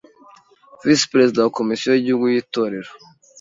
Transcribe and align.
Visi 0.85 1.05
Perezida 1.11 1.39
wa 1.45 1.55
Komisiyo 1.57 1.89
y’Igihugu 1.93 2.25
y’Itorero 2.27 2.91